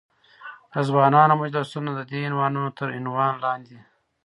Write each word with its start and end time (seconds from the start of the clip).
د 0.73 0.75
ځوانانو 0.87 1.33
مجلسونه، 1.43 1.89
ددې 1.93 2.19
عنوانونو 2.27 2.69
تر 2.77 2.87
عنوان 2.97 3.33
لاندې. 3.43 3.77